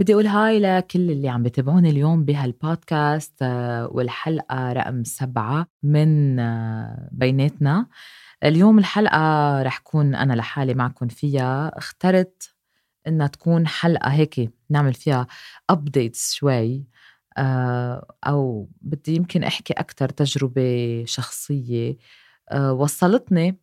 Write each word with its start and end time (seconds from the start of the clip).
بدي 0.00 0.12
أقول 0.14 0.26
hi 0.26 0.60
لكل 0.60 1.10
اللي 1.10 1.28
عم 1.28 1.42
بتابعوني 1.42 1.90
اليوم 1.90 2.24
بهالبودكاست 2.24 3.34
آه، 3.42 3.86
والحلقة 3.92 4.72
رقم 4.72 5.04
سبعة 5.04 5.66
من 5.82 6.38
آه، 6.40 7.08
بيناتنا. 7.12 7.86
اليوم 8.44 8.78
الحلقة 8.78 9.62
رح 9.62 9.78
كون 9.78 10.14
أنا 10.14 10.32
لحالي 10.32 10.74
معكم 10.74 11.08
فيها. 11.08 11.78
اخترت 11.78 12.54
إنها 13.06 13.26
تكون 13.26 13.66
حلقة 13.66 14.10
هيك 14.10 14.50
نعمل 14.70 14.94
فيها 14.94 15.26
updates 15.70 16.32
شوي 16.34 16.86
آه، 17.38 18.14
أو 18.26 18.68
بدي 18.80 19.14
يمكن 19.14 19.44
أحكي 19.44 19.72
أكتر 19.72 20.08
تجربة 20.08 21.04
شخصية 21.06 21.96
وصلتني 22.54 23.58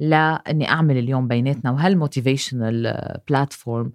لإني 0.00 0.68
أعمل 0.68 0.98
اليوم 0.98 1.28
بيناتنا 1.28 1.70
وهال 1.70 1.95
motivational 1.95 2.96
platform 3.28 3.92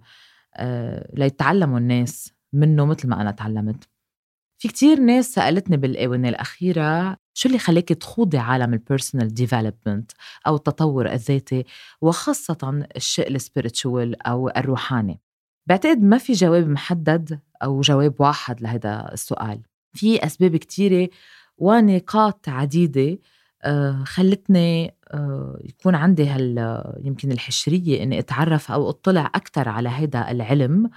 ليتعلموا 1.14 1.78
الناس 1.78 2.32
منه 2.52 2.84
مثل 2.84 3.08
ما 3.08 3.20
أنا 3.20 3.30
تعلمت. 3.30 3.88
في 4.58 4.68
كتير 4.68 5.00
ناس 5.00 5.32
سألتني 5.34 5.76
بالآونة 5.76 6.28
الأخيرة 6.28 7.16
شو 7.34 7.48
اللي 7.48 7.58
خلاكي 7.58 7.94
تخوضي 7.94 8.38
عالم 8.38 8.72
ال 8.74 8.81
personal 8.81 9.34
development 9.34 10.12
أو 10.46 10.56
التطور 10.56 11.12
الذاتي 11.12 11.64
وخاصة 12.00 12.86
الشيء 12.96 13.28
ال 13.30 13.39
spiritual 13.39 14.22
أو 14.22 14.48
الروحاني؟ 14.48 15.20
بعتقد 15.66 16.02
ما 16.02 16.18
في 16.18 16.32
جواب 16.32 16.68
محدد 16.68 17.40
أو 17.62 17.80
جواب 17.80 18.14
واحد 18.20 18.60
لهذا 18.60 19.10
السؤال. 19.12 19.62
في 19.94 20.26
أسباب 20.26 20.56
كتيرة 20.56 21.08
ونقاط 21.58 22.48
عديدة 22.48 23.18
خلتني 24.04 24.94
آه، 25.14 25.60
يكون 25.64 25.94
عندي 25.94 26.26
هال 26.26 26.82
يمكن 27.04 27.32
الحشرية 27.32 28.02
إني 28.02 28.18
أتعرف 28.18 28.72
أو 28.72 28.90
أطلع 28.90 29.26
أكثر 29.34 29.68
على 29.68 29.88
هذا 29.88 30.30
العلم 30.30 30.90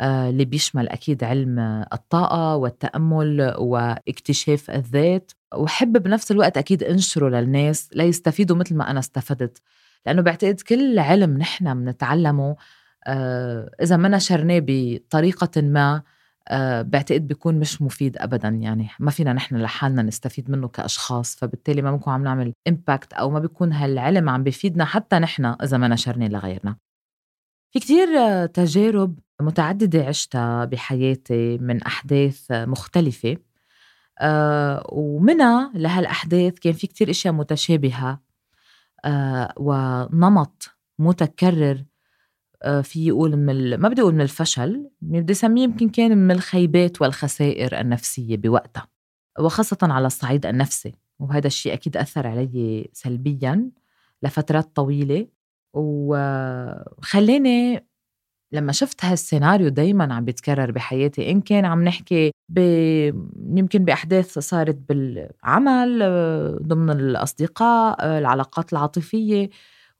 آه، 0.00 0.30
اللي 0.30 0.44
بيشمل 0.44 0.88
أكيد 0.88 1.24
علم 1.24 1.58
الطاقة 1.92 2.56
والتأمل 2.56 3.54
واكتشاف 3.58 4.70
الذات. 4.70 5.32
وحب 5.54 6.02
بنفس 6.02 6.30
الوقت 6.30 6.58
أكيد 6.58 6.82
أنشره 6.82 7.28
للناس 7.28 7.90
ليستفيدوا 7.94 8.56
مثل 8.56 8.76
ما 8.76 8.90
أنا 8.90 8.98
استفدت. 8.98 9.62
لأنه 10.06 10.22
بعتقد 10.22 10.60
كل 10.60 10.98
علم 10.98 11.38
نحن 11.38 11.74
بنتعلمه 11.74 12.56
إذا 13.82 13.96
ما 13.96 14.08
نشرناه 14.08 14.62
بطريقة 14.66 15.62
ما 15.62 15.94
آه، 15.94 16.02
بعتقد 16.82 17.28
بيكون 17.28 17.54
مش 17.54 17.82
مفيد 17.82 18.16
ابدا. 18.16 18.48
يعني 18.48 18.88
ما 19.00 19.10
فينا 19.10 19.32
نحن 19.32 19.56
لحالنا 19.56 20.02
نستفيد 20.02 20.50
منه 20.50 20.68
كأشخاص 20.68 21.36
فبالتالي 21.36 21.82
ما 21.82 21.90
بنكون 21.90 22.12
عم 22.12 22.24
نعمل 22.24 22.52
امباكت 22.68 23.12
أو 23.12 23.30
ما 23.30 23.38
بيكون 23.38 23.72
هالعلم 23.72 24.28
عم 24.28 24.42
بيفيدنا 24.42 24.84
حتى 24.84 25.18
نحن 25.18 25.44
إذا 25.44 25.78
ما 25.78 25.88
نشرناه 25.88 26.28
لغيرنا. 26.28 26.76
في 27.70 27.80
كتير 27.80 28.06
تجارب 28.46 29.18
متعددة 29.40 30.04
عشتها 30.04 30.64
بحياتي 30.64 31.58
من 31.58 31.82
أحداث 31.82 32.46
مختلفة 32.50 33.36
آه، 34.20 34.86
ومنها 34.92 35.72
لهالأحداث 35.74 36.58
كان 36.58 36.72
في 36.72 36.86
كتير 36.86 37.10
أشياء 37.10 37.34
متشابهة 37.34 38.20
آه، 39.04 39.54
ونمط 39.56 40.70
متكرر 40.98 41.76
آه، 41.76 41.91
في 42.82 43.06
يقول 43.06 43.36
من 43.36 43.74
ما 43.76 43.88
بدي 43.88 44.02
أقول 44.02 44.14
من 44.14 44.20
الفشل 44.20 44.90
بدي 45.00 45.32
أسميه 45.32 45.62
يمكن 45.62 45.88
كان 45.88 46.18
من 46.18 46.30
الخيبات 46.30 47.02
والخسائر 47.02 47.80
النفسية 47.80 48.36
بوقتها 48.36 48.88
وخاصة 49.40 49.78
على 49.82 50.06
الصعيد 50.06 50.46
النفسي 50.46 50.92
وهذا 51.18 51.46
الشيء 51.46 51.72
أكيد 51.72 51.96
أثر 51.96 52.26
علي 52.26 52.90
سلبيا 52.92 53.70
لفترات 54.22 54.76
طويلة 54.76 55.26
وخلاني 55.74 57.32
لما 58.52 58.72
شفت 58.72 59.04
هالسيناريو 59.04 59.68
دايما 59.68 60.14
عم 60.14 60.24
بيتكرر 60.24 60.70
بحياتي 60.70 61.30
إن 61.30 61.40
كان 61.40 61.64
عم 61.64 61.84
نحكي 61.84 62.32
ب... 62.48 62.58
يمكن 63.58 63.84
بأحداث 63.84 64.38
صارت 64.38 64.78
بالعمل 64.88 66.00
آه، 66.02 66.58
ضمن 66.62 66.90
الأصدقاء 66.90 67.96
آه، 68.00 68.18
العلاقات 68.18 68.72
العاطفية 68.72 69.50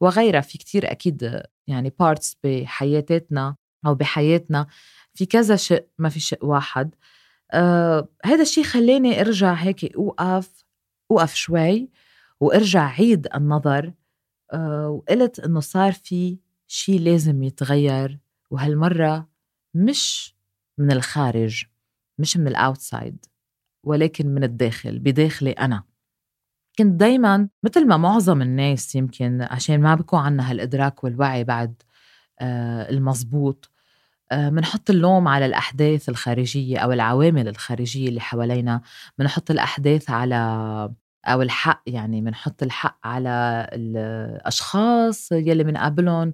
وغيرها 0.03 0.41
في 0.41 0.59
كتير 0.59 0.91
أكيد 0.91 1.43
يعني 1.67 1.93
بارتس 2.01 2.37
بحياتنا 2.45 3.57
أو 3.87 3.95
بحياتنا. 3.95 4.67
في 5.15 5.27
كذا 5.27 5.57
شيء 5.57 5.87
ما 5.99 6.09
في 6.09 6.21
شيء 6.21 6.45
واحد. 6.45 6.95
آه 7.53 8.09
هذا 8.25 8.43
الشيء 8.43 8.65
خلاني 8.65 9.21
أرجع 9.21 9.53
هيك 9.53 9.95
أوقف 9.95 10.65
أوقف 11.11 11.35
شوي 11.35 11.91
وأرجع 12.41 12.89
عيد 12.89 13.29
النظر. 13.35 13.93
آه 14.53 14.89
وقلت 14.89 15.41
إنه 15.41 15.61
صار 15.61 15.93
في 15.93 16.39
شيء 16.67 17.01
لازم 17.01 17.43
يتغير 17.43 18.19
وهالمرة 18.51 19.29
مش 19.75 20.35
من 20.79 20.93
الخارج 20.93 21.65
مش 22.19 22.37
من 22.37 22.49
الاوتسايد 22.49 23.27
ولكن 23.85 24.27
من 24.27 24.45
الداخل 24.45 24.99
بداخلي 24.99 25.51
أنا. 25.53 25.92
كنت 26.79 27.01
دايما 27.01 27.49
مثل 27.63 27.87
ما 27.87 27.97
معظم 27.97 28.43
الناس 28.43 28.95
يمكن 28.95 29.43
عشان 29.43 29.81
ما 29.81 29.95
بكون 29.95 30.21
عنا 30.21 30.51
هالإدراك 30.51 31.05
والوعي 31.05 31.45
بعد 31.45 31.83
آه 32.41 32.91
المزبوط 32.91 33.71
بنحط 34.33 34.91
آه 34.91 34.95
اللوم 34.95 35.29
على 35.29 35.47
الأحداث 35.47 36.09
الخارجية 36.09 36.79
أو 36.79 36.93
العوامل 36.93 37.49
الخارجية 37.49 38.09
اللي 38.09 38.21
حوالينا 38.21 38.81
بنحط 39.19 39.51
الأحداث 39.51 40.11
على 40.11 40.35
أو 41.27 41.43
الحق 41.43 41.83
يعني 41.87 42.21
بنحط 42.21 42.63
الحق 42.63 42.99
على 43.07 43.67
الأشخاص 43.73 45.33
يلي 45.33 45.65
بنقابلهم 45.65 46.33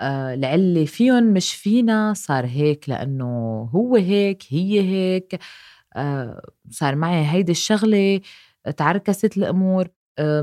آه 0.00 0.34
لعلي 0.34 0.86
فيهم 0.86 1.24
مش 1.24 1.54
فينا 1.54 2.12
صار 2.14 2.46
هيك 2.46 2.88
لأنه 2.88 3.26
هو 3.74 3.96
هيك 3.96 4.42
هي 4.50 4.80
هيك 4.80 5.38
آه 5.96 6.42
صار 6.70 6.96
معي 6.96 7.26
هيدي 7.26 7.52
الشغلة 7.52 8.20
تعركست 8.76 9.36
الأمور 9.36 9.88
آه، 10.18 10.40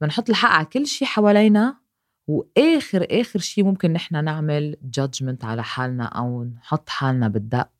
بنحط 0.00 0.30
الحق 0.30 0.48
على 0.50 0.66
كل 0.66 0.86
شيء 0.86 1.08
حوالينا 1.08 1.76
وآخر 2.28 3.06
آخر 3.10 3.38
شيء 3.38 3.64
ممكن 3.64 3.92
نحن 3.92 4.24
نعمل 4.24 4.76
جادجمنت 4.82 5.44
على 5.44 5.62
حالنا 5.62 6.04
أو 6.04 6.44
نحط 6.44 6.88
حالنا 6.88 7.28
بالدق. 7.28 7.70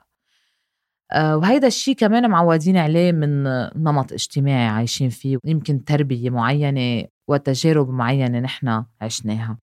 آه، 1.13 1.37
وهيدا 1.37 1.67
الشيء 1.67 1.95
كمان 1.95 2.31
معودين 2.31 2.77
عليه 2.77 3.13
من 3.13 3.43
نمط 3.83 4.13
اجتماعي 4.13 4.67
عايشين 4.67 5.11
فيه 5.11 5.39
يمكن 5.45 5.85
تربية 5.85 6.31
معينة 6.31 7.09
وتجارب 7.29 7.91
معينة 7.91 8.41
نحن 8.41 8.85
عشناها. 9.01 9.59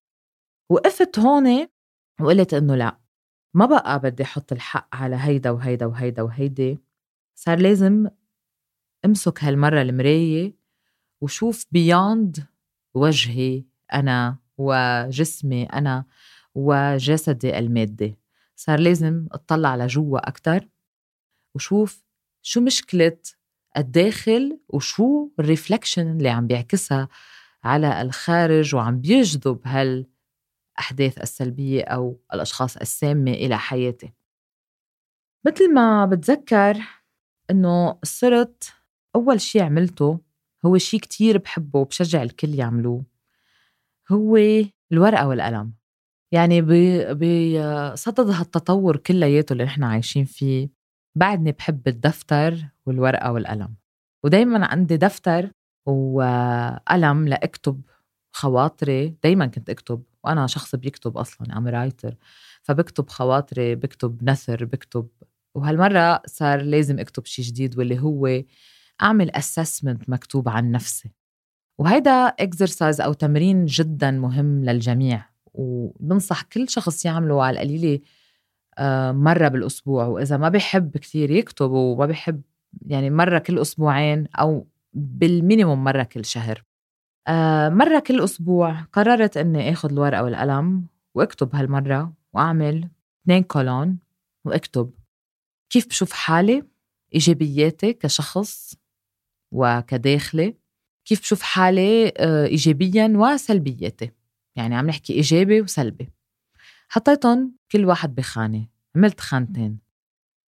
وقفت 0.72 1.20
هون 1.20 1.68
وقلت 2.22 2.54
إنه 2.54 2.76
لا 2.76 2.98
ما 3.54 3.66
بقى 3.66 4.00
بدي 4.00 4.24
أحط 4.24 4.52
الحق 4.52 4.96
على 4.96 5.16
هيدا 5.16 5.50
وهيدا 5.50 5.86
وهيدا 5.86 6.22
وهيدي 6.22 6.80
صار 7.36 7.60
لازم 7.60 8.08
امسك 9.06 9.44
هالمرة 9.44 9.82
المراية 9.82 10.56
وشوف 11.22 11.66
بياند 11.72 12.46
وجهي 12.94 13.64
أنا 13.94 14.38
وجسمي 14.58 15.64
أنا 15.64 16.06
وجسدي 16.56 17.60
المادي. 17.60 18.16
صار 18.56 18.80
لازم 18.80 19.28
اطلع 19.32 19.76
لجوا 19.76 20.30
أكتر 20.30 20.68
وشوف 21.56 22.04
شو 22.42 22.62
مشكلة 22.62 23.18
الداخل 23.78 24.60
وشو 24.70 25.30
الريفلكشن 25.40 26.12
اللي 26.12 26.30
عم 26.30 26.48
بيعكسها 26.48 27.08
على 27.64 28.02
الخارج 28.02 28.76
وعم 28.76 29.02
بيجذب 29.02 29.60
هالأحداث 29.66 31.18
السلبية 31.22 31.84
أو 31.84 32.20
الأشخاص 32.34 32.78
السامة 32.78 33.32
إلى 33.32 33.58
حياتي. 33.58 34.14
مثل 35.46 35.74
ما 35.74 36.06
بتذكر 36.06 36.78
إنه 37.52 38.00
صرت 38.04 38.74
أول 39.20 39.42
شي 39.42 39.62
عملته 39.62 40.20
هو 40.66 40.78
شي 40.78 41.00
كتير 41.00 41.38
بحبه 41.38 41.80
وبشجع 41.80 42.24
الكل 42.24 42.56
يعملوه. 42.56 43.04
هو 44.12 44.38
الورقة 44.92 45.28
والقلم. 45.28 45.74
يعني 46.32 46.62
بصدد 46.62 48.30
هالتطور 48.30 48.98
كلياته 48.98 49.54
اللي 49.54 49.64
نحن 49.64 49.84
عايشين 49.84 50.26
فيه. 50.26 50.70
بعدني 51.16 51.52
بحب 51.52 51.88
الدفتر 51.88 52.66
والورقة 52.86 53.32
والقلم. 53.32 53.76
ودايما 54.24 54.66
عندي 54.66 54.98
دفتر 54.98 55.52
وقلم 55.86 57.28
لأكتب 57.28 57.82
خواطري. 58.32 59.16
دايما 59.24 59.48
كنت 59.48 59.70
أكتب 59.70 60.04
وأنا 60.24 60.48
شخص 60.48 60.76
بيكتب 60.76 61.18
أصلا 61.18 61.58
أم 61.58 61.68
رايتر 61.68 62.16
فبكتب 62.62 63.10
خواطري 63.10 63.76
بكتب 63.76 64.24
نثر 64.24 64.66
بكتب 64.66 65.08
وهالمرة 65.56 66.22
صار 66.26 66.62
لازم 66.62 67.00
أكتب 67.00 67.26
شي 67.26 67.42
جديد 67.42 67.78
واللي 67.78 68.00
هو 68.00 68.44
أعمل 69.02 69.32
أسسمنت 69.32 70.10
مكتوب 70.10 70.50
عن 70.50 70.72
نفسي. 70.72 71.12
وهيدا 71.78 72.12
exercise 72.12 73.02
أو 73.02 73.14
تمرين 73.14 73.66
جدا 73.66 74.12
مهم 74.12 74.66
للجميع. 74.66 75.26
وبنصح 75.54 76.42
كل 76.42 76.70
شخص 76.70 77.06
يعمله 77.06 77.44
على 77.44 77.54
القليلة 77.54 78.00
آه، 78.78 79.12
مرة 79.12 79.48
بالأسبوع. 79.48 80.06
وإذا 80.06 80.38
ما 80.38 80.50
بحب 80.50 80.98
كتير 80.98 81.32
يكتب 81.32 81.72
وما 81.72 82.06
بحب 82.06 82.42
يعني 82.88 83.10
مرة 83.10 83.40
كل 83.40 83.60
أسبوعين 83.60 84.28
أو 84.40 84.68
بال 84.94 85.14
minimum 85.14 85.84
مرة 85.84 86.04
كل 86.04 86.26
شهر. 86.26 86.64
آه، 87.28 87.70
مرة 87.70 88.00
كل 88.00 88.22
أسبوع 88.24 88.82
قررت 88.82 89.38
أني 89.38 89.72
أخذ 89.72 89.92
الورقة 89.92 90.24
والقلم 90.24 90.86
وأكتب 91.16 91.56
هالمرة 91.56 92.14
وأعمل 92.34 92.90
اثنين 93.24 93.44
column 93.44 94.00
وأكتب. 94.46 94.92
كيف 95.70 95.88
بشوف 95.88 96.12
حالي؟ 96.12 96.64
إيجابياتي 97.16 97.94
كشخص 97.94 98.76
وكداخلي 99.52 100.56
كيف 101.06 101.22
بشوف 101.22 101.42
حالي 101.42 102.14
آه، 102.18 102.46
إيجابيا 102.46 103.14
وسلبياتي 103.16 104.12
يعني 104.56 104.76
عم 104.76 104.88
نحكي 104.88 105.14
إيجابي 105.14 105.62
وسلبي. 105.62 106.10
حطيتهم 106.90 107.56
كل 107.72 107.86
واحد 107.86 108.16
بخانة. 108.16 108.68
عملت 108.96 109.20
خانتين. 109.20 109.80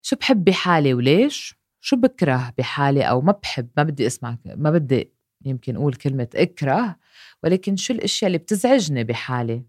شو 0.01 0.15
بحب 0.15 0.44
بحالي 0.44 0.94
وليش؟ 0.94 1.56
شو 1.81 1.95
بكره 1.95 2.53
بحالي 2.57 3.03
أو 3.03 3.21
ما 3.21 3.31
بحب 3.31 3.69
ما 3.77 3.83
بدي 3.83 4.07
أسمع 4.07 4.38
ما 4.45 4.71
بدي 4.71 5.13
يمكن 5.45 5.75
أقول 5.75 5.94
كلمة 5.94 6.27
أكره 6.36 6.95
ولكن 7.44 7.75
شو 7.75 7.94
الأشياء 7.94 8.27
اللي 8.27 8.38
بتزعجني 8.38 9.03
بحالي؟ 9.03 9.65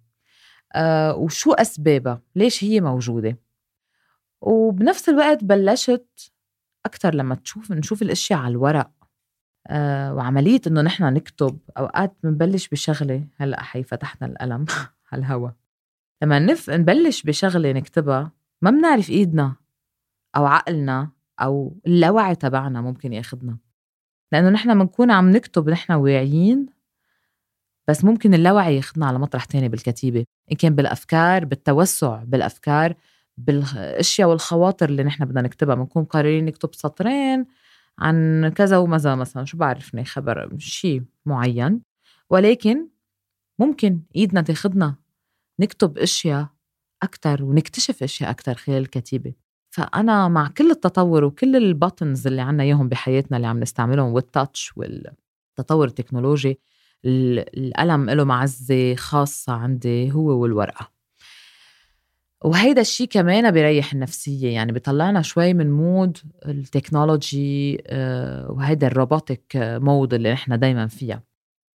آه 0.75 1.15
وشو 1.17 1.53
أسبابها؟ 1.53 2.23
ليش 2.37 2.65
هي 2.65 2.81
موجودة؟ 2.81 3.39
وبنفس 4.41 5.09
الوقت 5.09 5.45
بلشت 5.45 6.33
أكتر 6.87 7.15
لما 7.15 7.35
تشوف 7.35 7.73
نشوف 7.73 8.03
الأشياء 8.03 8.39
على 8.39 8.53
الورق. 8.53 8.91
آه 9.67 10.15
وعملية 10.15 10.61
إنه 10.67 10.81
نحن 10.83 11.05
نكتب 11.05 11.59
أوقات 11.79 12.17
بنبلش 12.23 12.69
بشغلة. 12.69 13.27
هلأ 13.37 13.63
حي 13.63 13.83
فتحنا 13.83 14.27
القلم 14.27 14.65
على 15.13 15.21
الهوا. 15.21 15.51
لما 16.23 16.39
نف 16.39 16.71
نبلش 16.71 17.23
بشغلة 17.23 17.73
نكتبها 17.73 18.33
ما 18.63 18.71
بنعرف 18.71 19.11
إيدنا 19.11 19.55
أو 20.37 20.47
عقلنا 20.47 21.09
أو 21.41 21.77
اللاوعي 21.87 22.35
تبعنا 22.35 22.81
ممكن 22.81 23.13
ياخدنا. 23.13 23.59
لأنه 24.33 24.49
نحن 24.51 24.79
بنكون 24.79 25.11
عم 25.11 25.31
نكتب 25.31 25.69
نحن 25.71 25.93
واعيين 25.93 26.67
بس 27.89 28.05
ممكن 28.05 28.35
اللاوعي 28.35 28.77
ياخدنا 28.77 29.07
على 29.07 29.19
مطرح 29.19 29.45
تاني 29.45 29.69
بالكتيبة. 29.69 30.25
إن 30.53 30.57
كان 30.57 30.75
بالأفكار 30.75 31.45
بالتوسع 31.45 32.23
بالأفكار 32.25 32.95
بالاشياء 33.37 34.29
والخواطر 34.29 34.89
اللي 34.89 35.05
نحن 35.05 35.25
بدنا 35.25 35.43
نكتبها. 35.43 35.75
بنكون 35.75 36.05
قررين 36.05 36.45
نكتب 36.45 36.75
سطرين 36.75 37.47
عن 38.03 38.49
كذا 38.49 38.79
وكذا 38.79 39.15
مثلا 39.15 39.45
شو 39.45 39.57
بعرفني 39.57 40.05
خبرية 40.05 40.59
شيء 40.59 41.03
معين. 41.27 41.83
ولكن 42.31 42.89
ممكن 43.59 44.01
إيدنا 44.17 44.41
تاخدنا 44.43 44.97
نكتب 45.61 45.99
إشياء 45.99 46.49
أكثر 47.03 47.45
ونكتشف 47.45 48.03
إشياء 48.03 48.31
أكثر 48.31 48.55
خلال 48.55 48.83
الكتابة. 48.83 49.35
فأنا 49.71 50.29
مع 50.29 50.49
كل 50.49 50.71
التطور 50.71 51.25
وكل 51.25 51.57
ال 51.57 51.64
patterns 51.64 52.27
اللي 52.27 52.43
عنا 52.43 52.63
إياهم 52.63 52.89
بحياتنا 52.89 53.37
اللي 53.37 53.49
عم 53.49 53.61
نستعملهم 53.61 54.13
وال 54.13 54.30
touch 54.30 54.73
والتطور 54.77 55.87
التكنولوجي 55.87 56.61
القلم 57.05 58.11
له 58.11 58.25
معزة 58.25 58.95
خاصة 58.95 59.53
عندي 59.53 60.13
هو 60.13 60.43
والورقة. 60.43 61.02
وهيدا 62.45 62.81
الشيء 62.81 63.07
كمان 63.07 63.51
بيريح 63.51 63.93
النفسية 63.93 64.55
يعني 64.55 64.73
بيطلعنا 64.73 65.23
شوي 65.23 65.55
من 65.55 65.71
mood 65.71 66.19
التكنولوجي 66.47 67.83
آه، 67.87 68.51
وهيدا 68.51 68.87
ال 68.87 68.94
robotic 68.94 69.43
mood 69.57 70.15
اللي 70.15 70.33
نحن 70.33 70.59
دايما 70.59 70.87
فيها. 70.87 71.23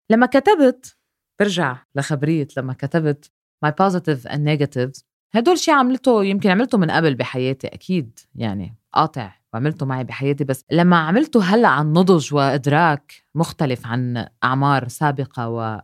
لما 0.09 0.25
كتبت 0.25 0.97
برجع 1.39 1.77
لخبرية 1.95 2.47
لما 2.57 2.73
كتبت 2.73 3.31
my 3.65 3.69
positive 3.69 4.29
and 4.29 4.39
negatives 4.39 5.03
هدول 5.33 5.57
شيء 5.59 5.73
عملته 5.73 6.23
يمكن 6.23 6.49
عملته 6.49 6.77
من 6.77 6.91
قبل 6.91 7.15
بحياتي 7.15 7.67
أكيد 7.67 8.19
يعني 8.35 8.75
قاطع 8.93 9.35
وعملته 9.53 9.85
معي 9.85 10.03
بحياتي 10.03 10.43
بس 10.43 10.65
لما 10.71 10.97
عملته 10.97 11.43
هلأ 11.43 11.67
عن 11.67 11.93
نضج 11.93 12.33
وإدراك 12.33 13.13
مختلف 13.35 13.87
عن 13.87 14.27
أعمار 14.43 14.87
سابقة 14.87 15.49
و 15.49 15.81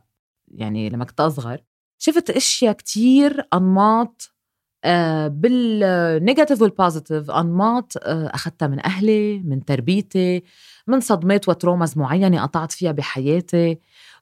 يعني 0.47 0.89
لما 0.89 1.05
كنت 1.05 1.19
أصغر 1.19 1.61
شفت 1.97 2.29
أشياء 2.29 2.73
كتير 2.73 3.47
أنماط 3.53 4.29
آه، 4.29 4.32
بال 5.27 5.54
negative 5.54 6.61
وال 6.61 6.75
positive 6.75 7.31
أنماط 7.31 7.93
آه، 7.97 8.27
اخذتها 8.27 8.67
من 8.67 8.85
أهلي 8.85 9.39
من 9.39 9.65
تربيتي 9.65 10.43
من 10.87 10.99
صدمات 10.99 11.49
و 11.49 11.55
traumas 11.55 11.97
معينة 11.97 12.41
قطعت 12.41 12.71
فيها 12.71 12.91
بحياتي. 12.91 13.79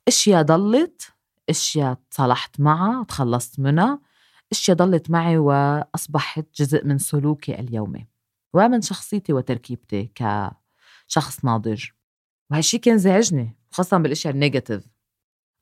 أشياء 0.08 0.42
ضلت 0.42 1.14
أشياء 1.50 1.98
تصالحت 2.12 2.60
معها 2.60 3.04
تخلصت 3.04 3.60
منها. 3.60 4.00
أشياء 4.52 4.78
ضلت 4.78 5.12
معي 5.12 5.38
وأصبحت 5.38 6.46
جزء 6.56 6.86
من 6.86 6.98
سلوكي 6.98 7.60
اليومي 7.60 8.08
ومن 8.54 8.82
شخصيتي 8.82 9.34
وتركيبتي 9.34 10.12
كشخص 10.16 11.46
ناضج. 11.46 11.86
وهالشي 12.52 12.78
كان 12.78 12.98
زعجني 12.98 13.58
خاصة 13.72 13.98
بالأشياء 13.98 14.34
ال 14.34 14.39
negative. 14.39 14.84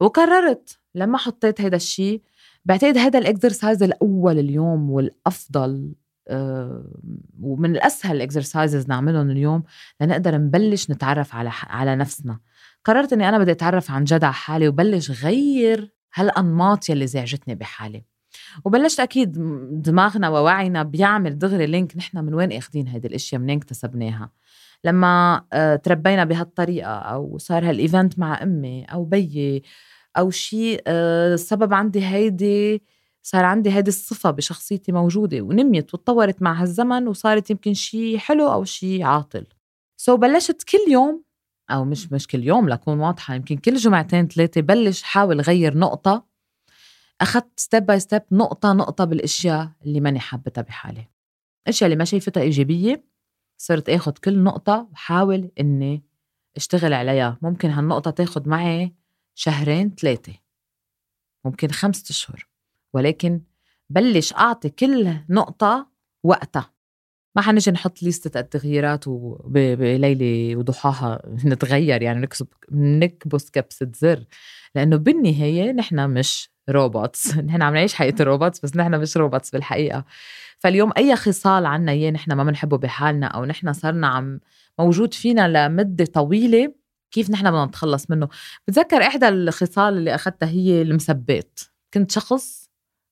وقررت 0.02 0.79
لما 0.96 1.18
حطيت 1.18 1.62
هيدا 1.62 1.76
الشيء 1.76 2.22
بعتقد 2.66 2.98
هذا 2.98 3.20
ال 3.20 3.27
exercise 3.27 3.84
الأول 3.84 4.40
اليوم 4.40 4.90
والأفضل 4.90 5.94
ومن 7.42 7.72
الأسهل 7.72 8.16
ال 8.16 8.23
exercises 8.23 8.88
نعملهم 8.88 9.30
اليوم 9.30 9.64
لنقدر 10.02 10.38
نبلش 10.38 10.92
نتعرف 10.92 11.36
على 11.36 11.52
على 11.64 11.96
نفسنا. 11.96 12.40
قررت 12.86 13.14
إني 13.14 13.30
أنا 13.30 13.38
بدي 13.38 13.52
أتعرف 13.52 13.92
عن 13.92 14.04
جد 14.04 14.24
على 14.24 14.34
حالي 14.34 14.68
وبلش 14.68 15.24
غير 15.24 15.94
هالأنماط 16.14 16.90
يلي 16.90 17.08
زعجتني 17.08 17.56
بحالي. 17.56 18.04
وبلشت 18.66 19.00
أكيد 19.00 19.32
دماغنا 19.82 20.30
ووعينا 20.30 20.84
بيعمل 20.84 21.38
دغري 21.38 21.66
link 21.66 21.98
نحن 21.98 22.18
من 22.18 22.34
وين 22.34 22.52
أخذين 22.52 22.88
هيدي 22.88 23.08
الأشياء 23.08 23.42
منين 23.42 23.58
اكتسبناها. 23.58 24.32
لما 24.84 25.44
آه، 25.54 25.76
تربينا 25.76 26.24
بهالطريقة 26.24 26.92
أو 26.92 27.38
صار 27.38 27.70
هال 27.70 27.84
event 27.84 28.20
مع 28.20 28.44
أمي 28.44 28.86
أو 28.86 29.04
بيي 29.06 29.64
أو 30.20 30.30
شيء 30.32 30.82
آه، 30.88 31.36
سبب 31.36 31.74
عندي 31.74 32.06
هيدي 32.06 32.84
صار 33.22 33.46
عندي 33.46 33.72
هيدي 33.72 33.90
الصفة 33.90 34.32
بشخصيتي 34.32 34.92
موجودة 34.92 35.42
ونميت 35.42 35.94
وتطورت 35.94 36.42
مع 36.42 36.62
هالزمن 36.62 37.08
وصارت 37.08 37.50
يمكن 37.50 37.74
شيء 37.74 38.18
حلو 38.18 38.52
أو 38.52 38.64
شيء 38.64 39.04
عاطل. 39.04 40.16
so 40.16 40.20
بلشت 40.20 40.64
كل 40.64 40.92
يوم 40.92 41.24
أو 41.72 41.86
مش 41.86 42.12
مش 42.12 42.28
كل 42.28 42.44
يوم 42.44 42.70
لكون 42.70 43.00
واضحة 43.00 43.36
يمكن 43.36 43.58
كل 43.58 43.76
جمعتين 43.76 44.28
ثلاثة 44.28 44.62
بلش 44.62 45.04
حاول 45.04 45.42
غير 45.42 45.78
نقطة. 45.78 46.26
أخذت 47.22 47.48
step 47.60 47.86
by 47.86 48.00
step 48.00 48.22
نقطة 48.32 48.74
نقطة 48.74 49.06
بالأشياء 49.06 49.72
اللي 49.86 50.00
ماني 50.00 50.20
حابتها 50.20 50.62
بحالي. 50.62 51.08
الأشياء 51.64 51.88
اللي 51.88 51.98
ما 51.98 52.06
شايفتها 52.06 52.42
إيجابية 52.42 53.04
صرت 53.58 53.90
آخد 53.90 54.18
كل 54.18 54.40
نقطة 54.44 54.88
وحاول 54.92 55.52
إني 55.60 56.04
أشتغل 56.58 56.94
عليها. 56.94 57.38
ممكن 57.42 57.70
هالنقطة 57.70 58.12
تاخد 58.12 58.48
معي 58.48 58.99
شهرين 59.40 59.96
ثلاثة 59.96 60.34
ممكن 61.46 61.68
خمسة 61.68 62.04
أشهر 62.10 62.48
ولكن 62.94 63.42
بلش 63.90 64.34
أعطي 64.34 64.70
كل 64.70 65.16
نقطة 65.30 65.88
وقتها. 66.24 66.74
ما 67.36 67.42
حنجي 67.42 67.72
نحط 67.72 68.04
ليستة 68.04 68.40
التغييرات 68.40 69.10
بليلة 69.10 70.56
وضحاها 70.56 71.22
نتغير 71.46 72.02
يعني 72.02 72.20
نكسب 72.20 72.48
نكبس 72.72 73.50
كبسة 73.50 73.92
زر 73.96 74.26
لأنه 74.76 74.98
بالنهاية 74.98 75.72
نحن 75.72 76.10
مش 76.10 76.50
robots 76.70 77.38
نحن 77.48 77.62
عم 77.62 77.74
نعيش 77.74 77.94
حقيقة 77.94 78.22
ال 78.22 78.27
robots 78.27 78.60
بس 78.60 78.76
نحن 78.76 79.00
مش 79.00 79.18
robots 79.18 79.52
بالحقيقة. 79.52 80.06
فاليوم 80.60 80.92
أي 80.98 81.16
خصال 81.16 81.66
عنا 81.66 81.92
إياه 81.92 82.12
نحن 82.12 82.34
ما 82.34 82.44
بنحبه 82.44 82.78
بحالنا 82.78 83.28
أو 83.28 83.46
نحن 83.46 83.74
صرنا 83.74 84.08
عم 84.08 84.40
موجود 84.80 85.14
فينا 85.14 85.68
لمدة 85.68 86.06
طويلة 86.06 86.79
كيف 87.12 87.30
نحن 87.30 87.52
بدنا 87.52 87.66
نتخلص 87.66 88.10
منه. 88.10 88.28
بتذكر 88.68 89.02
إحدى 89.02 89.28
الخصال 89.28 89.98
اللي 89.98 90.16
أخذتها 90.16 90.50
هي 90.50 90.82
المثبات 90.82 91.60
كنت 91.94 92.12
شخص 92.12 92.70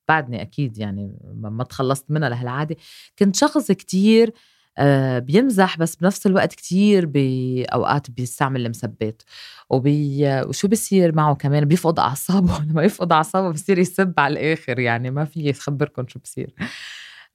بعدني 0.10 0.42
أكيد 0.42 0.78
يعني 0.78 1.20
ما 1.34 1.64
تخلصت 1.64 2.12
منها 2.12 2.30
لهالعادة 2.30 2.76
كنت 3.20 3.36
شخص 3.36 3.72
كتير 3.72 4.34
آه، 4.80 5.20
بيمزح 5.20 5.78
بس 5.78 5.96
بنفس 5.96 6.28
الوقت 6.28 6.54
كتير 6.54 7.06
بأوقات 7.06 8.12
بيستعمل 8.12 8.66
المثبات 8.66 9.22
وبي 9.70 10.42
وشو 10.48 10.68
بصير 10.68 11.16
معه 11.16 11.36
كمان؟ 11.36 11.66
بيفقد 11.66 12.00
أعصابه. 12.00 12.64
لما 12.70 12.84
يفقد 12.84 13.12
أعصابه 13.12 13.52
بصير 13.52 13.80
يسب 13.80 14.14
على 14.18 14.34
الآخر 14.34 14.80
يعني 14.80 15.12
ما 15.12 15.26
في 15.26 15.50
يخبركم 15.50 16.08
شو 16.08 16.20
بصير. 16.20 16.54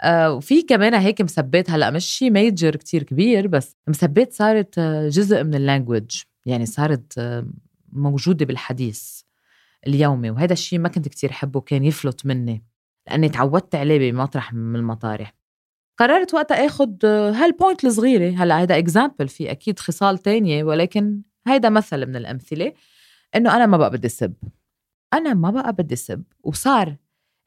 آه 0.02 0.32
وفي 0.32 0.62
كمان 0.62 0.94
هيك 0.94 1.20
مثبات 1.22 1.70
هلأ 1.70 1.90
مش 1.90 2.04
شيء 2.04 2.30
major 2.30 2.76
كتير 2.76 3.02
كبير 3.02 3.46
بس 3.46 3.76
مثبات 3.88 4.32
صارت 4.32 4.78
آه، 4.78 5.08
جزء 5.08 5.44
من 5.44 5.54
ال 5.54 5.62
language 5.62 6.22
يعني 6.46 6.66
صارت 6.66 7.18
آه، 7.18 7.46
موجودة 7.92 8.46
بالحديث 8.46 9.20
اليومي 9.86 10.30
وهذا 10.30 10.52
الشيء 10.52 10.78
ما 10.78 10.88
كنت 10.88 11.08
كتير 11.08 11.32
حبه 11.32 11.60
كان 11.60 11.84
يفلت 11.84 12.26
مني 12.26 12.64
لأني 13.06 13.28
تعودت 13.28 13.74
عليه 13.74 14.12
بمطرح 14.12 14.52
من 14.54 14.76
المطارح. 14.76 15.34
قررت 15.98 16.34
وقتها 16.34 16.66
آخد 16.66 17.04
آه، 17.04 17.30
هال 17.30 17.46
point 17.46 17.84
الصغيرة 17.84 18.42
هلأ 18.42 18.60
هيدا 18.60 18.78
example 18.78 19.28
في 19.28 19.50
أكيد 19.50 19.78
خصال 19.78 20.18
تانية 20.18 20.64
ولكن 20.64 21.22
هيدا 21.46 21.68
مثل 21.68 22.06
من 22.06 22.16
الأمثلة 22.16 22.72
إنه 23.36 23.56
أنا 23.56 23.66
ما 23.66 23.76
بقى 23.76 23.90
بدي 23.90 24.08
سب. 24.08 24.34
أنا 25.12 25.34
ما 25.34 25.50
بقى 25.50 25.72
بدي 25.72 25.96
سب 25.96 26.24
وصار 26.42 26.96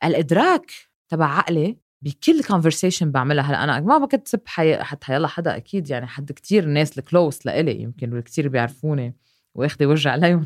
الإدراك 0.03 0.71
تبع 1.09 1.25
عقلي 1.25 1.77
بكل 2.01 2.43
conversation 2.43 3.11
بعملها. 3.11 3.43
هلأ 3.43 3.63
أنا 3.63 3.79
ما 3.79 4.07
كنت 4.07 4.27
سب 4.27 4.41
حي... 4.45 4.83
حتى 4.83 5.13
يلا 5.13 5.27
حدا 5.27 5.55
أكيد 5.55 5.89
يعني 5.89 6.07
حد 6.07 6.31
كتير 6.31 6.63
الناس 6.63 6.99
ال 6.99 7.07
close 7.07 7.45
لإلي 7.45 7.81
يمكن 7.81 8.21
كتير 8.21 8.47
بيعرفوني 8.47 9.15
واخدي 9.55 9.85
وجه 9.85 10.09
عليهم. 10.09 10.45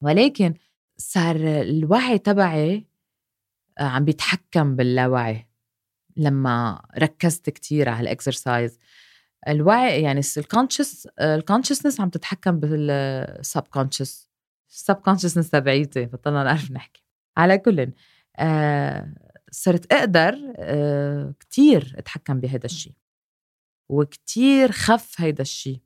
ولكن 0.00 0.54
صار 0.96 1.36
الوعي 1.36 2.18
تبعي 2.18 2.86
آه، 3.78 3.82
عم 3.82 4.04
بيتحكم 4.04 4.76
باللاوعي 4.76 5.48
لما 6.16 6.82
ركزت 6.98 7.50
كتير 7.50 7.88
على 7.88 8.00
ال 8.00 8.09
exercise 8.09 8.78
الوعي 9.48 10.02
يعني 10.02 10.20
ال 10.38 10.45
conscious 10.45 11.06
ال 11.20 11.26
consciousness 11.26 12.00
عم 12.00 12.08
تتحكم 12.08 12.60
بال 12.60 13.62
subconscious 13.62 14.28
السب 14.70 14.94
كونشسنس 14.94 15.50
تبعيتي 15.50 16.04
بطلنا 16.06 16.44
نعرف 16.44 16.70
نحكي. 16.70 17.04
على 17.36 17.58
كل 17.58 17.92
آه 18.36 19.14
صرت 19.50 19.92
أقدر 19.92 20.52
آه 20.56 21.34
كتير 21.40 21.94
أتحكم 21.98 22.40
بهذا 22.40 22.66
الشيء 22.66 22.94
وكتير 23.88 24.72
خف 24.72 25.20
هيدا 25.20 25.42
الشيء 25.42 25.80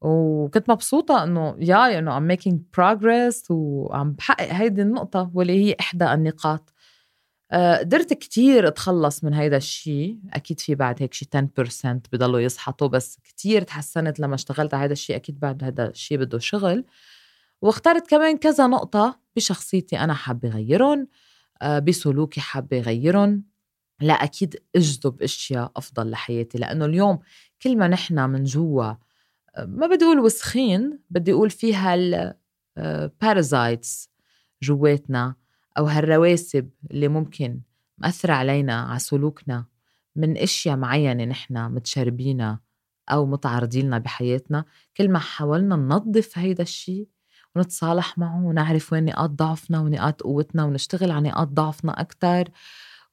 وكنت 0.00 0.70
مبسوطة 0.70 1.24
إنه 1.24 1.56
يا 1.58 1.98
إنه 1.98 2.18
I'm 2.20 2.38
making 2.38 2.54
progress 2.80 3.50
وعم 3.50 4.12
بحقق 4.12 4.52
هيدي 4.52 4.82
النقطة 4.82 5.30
واللي 5.34 5.64
هي 5.64 5.76
إحدى 5.80 6.12
النقاط. 6.12 6.72
آه، 7.52 7.78
قدرت 7.78 8.12
كتير 8.12 8.68
أتخلص 8.68 9.24
من 9.24 9.34
هيدا 9.34 9.56
الشيء 9.56 10.18
أكيد 10.32 10.60
في 10.60 10.74
بعد 10.74 11.02
هيك 11.02 11.14
شي 11.14 11.26
10% 11.34 12.00
بضلوا 12.12 12.40
يسحطوا 12.40 12.88
بس 12.88 13.18
كتير 13.24 13.62
تحسنت 13.62 14.20
لما 14.20 14.34
اشتغلت 14.34 14.74
على 14.74 14.84
هذا 14.84 14.92
الشيء 14.92 15.16
أكيد 15.16 15.40
بعد 15.40 15.64
هذا 15.64 15.88
الشيء 15.88 16.18
بده 16.18 16.38
شغل. 16.38 16.84
واخترت 17.62 18.10
كمان 18.10 18.36
كذا 18.38 18.66
نقطة 18.66 19.20
بشخصيتي 19.36 19.98
أنا 20.00 20.14
حابة 20.14 20.48
غيرهم 20.48 21.08
بسلوكي 21.62 22.40
حابة 22.40 22.80
غيرهم 22.80 23.42
لا 24.00 24.14
أكيد 24.14 24.62
أجذب 24.76 25.22
أشياء 25.22 25.72
أفضل 25.76 26.10
لحياتي 26.10 26.58
لأنه 26.58 26.84
اليوم 26.84 27.18
كل 27.62 27.78
ما 27.78 27.88
نحن 27.88 28.30
من 28.30 28.44
جوا 28.44 28.84
آه، 28.84 29.64
ما 29.64 29.86
بدي 29.86 30.04
أقول 30.04 30.20
وسخين 30.20 30.98
بدي 31.10 31.32
أقول 31.32 31.50
فيها 31.50 31.94
البارازايتس 32.78 34.10
جواتنا 34.62 35.34
أو 35.78 35.86
هالرواسب 35.86 36.70
اللي 36.90 37.08
ممكن 37.08 37.60
مأثرة 37.98 38.32
علينا 38.32 38.80
على 38.80 38.98
سلوكنا 38.98 39.66
من 40.16 40.36
أشياء 40.36 40.76
معينة 40.76 41.24
نحن 41.24 41.72
متشربينها 41.72 42.60
أو 43.08 43.26
متعرضين 43.26 43.86
لنا 43.86 43.98
بحياتنا. 43.98 44.64
كل 44.96 45.08
ما 45.08 45.18
حاولنا 45.18 45.76
ننظف 45.76 46.38
هيدا 46.38 46.62
الشيء 46.62 47.08
ونتصالح 47.56 48.18
معه 48.18 48.44
ونعرف 48.44 48.92
وين 48.92 49.04
نقاط 49.04 49.30
ضعفنا 49.30 49.80
ونقاط 49.80 50.22
قوتنا 50.22 50.64
ونشتغل 50.64 51.10
على 51.10 51.28
نقاط 51.28 51.48
ضعفنا 51.48 52.00
أكتر 52.00 52.48